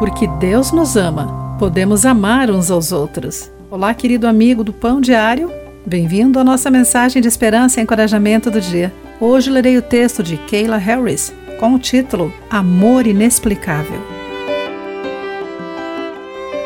[0.00, 3.52] Porque Deus nos ama, podemos amar uns aos outros.
[3.70, 5.52] Olá, querido amigo do Pão Diário.
[5.84, 8.90] Bem-vindo à nossa mensagem de esperança e encorajamento do dia.
[9.20, 14.00] Hoje lerei o texto de Kayla Harris com o título Amor Inexplicável.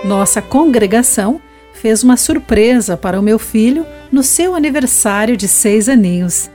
[0.05, 1.41] Nossa congregação
[1.73, 6.48] fez uma surpresa para o meu filho no seu aniversário de seis aninhos.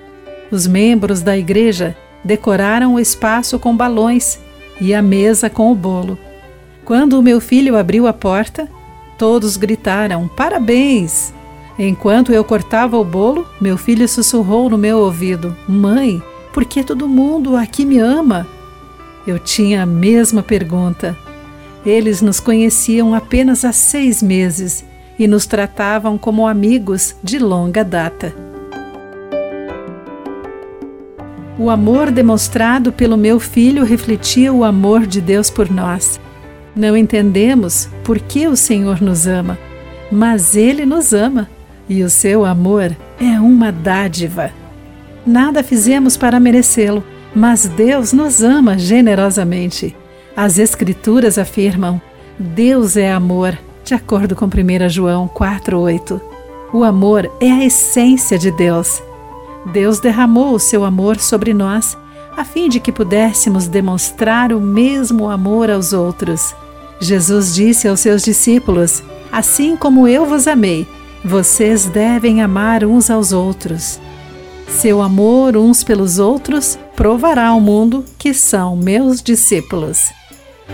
[0.50, 1.94] Os membros da igreja
[2.24, 4.40] decoraram o espaço com balões
[4.80, 6.18] e a mesa com o bolo.
[6.90, 8.68] Quando o meu filho abriu a porta,
[9.16, 11.32] todos gritaram: Parabéns!
[11.78, 16.20] Enquanto eu cortava o bolo, meu filho sussurrou no meu ouvido: Mãe,
[16.52, 18.48] por que todo mundo aqui me ama?
[19.28, 21.16] Eu tinha a mesma pergunta.
[21.86, 24.84] Eles nos conheciam apenas há seis meses
[25.20, 28.34] e nos tratavam como amigos de longa data.
[31.56, 36.20] O amor demonstrado pelo meu filho refletia o amor de Deus por nós.
[36.76, 39.58] Não entendemos por que o Senhor nos ama,
[40.12, 41.50] mas Ele nos ama
[41.88, 44.52] e o seu amor é uma dádiva.
[45.26, 47.04] Nada fizemos para merecê-lo,
[47.36, 49.96] mas Deus nos ama generosamente.
[50.36, 52.02] As Escrituras afirmam:
[52.38, 56.22] Deus é amor, de acordo com 1 João 4,8.
[56.72, 59.02] O amor é a essência de Deus.
[59.74, 61.98] Deus derramou o seu amor sobre nós
[62.40, 66.56] a fim de que pudéssemos demonstrar o mesmo amor aos outros.
[66.98, 70.88] Jesus disse aos seus discípulos: Assim como eu vos amei,
[71.24, 74.00] vocês devem amar uns aos outros.
[74.70, 80.10] Seu amor uns pelos outros provará ao mundo que são meus discípulos.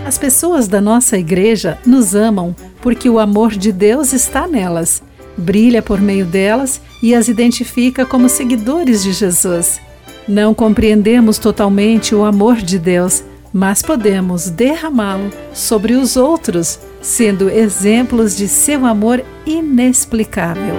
[0.06, 5.02] As pessoas da nossa igreja nos amam porque o amor de Deus está nelas,
[5.36, 9.80] brilha por meio delas e as identifica como seguidores de Jesus.
[10.28, 18.36] Não compreendemos totalmente o amor de Deus, mas podemos derramá-lo sobre os outros, sendo exemplos
[18.36, 20.74] de seu amor inexplicável.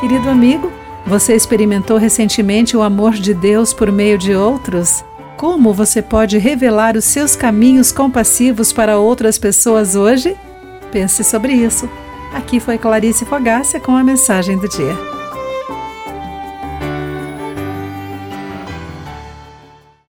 [0.00, 0.72] Querido amigo,
[1.06, 5.04] você experimentou recentemente o amor de Deus por meio de outros?
[5.36, 10.36] Como você pode revelar os seus caminhos compassivos para outras pessoas hoje?
[10.90, 11.88] Pense sobre isso.
[12.34, 15.17] Aqui foi Clarice Fogácia com a mensagem do dia.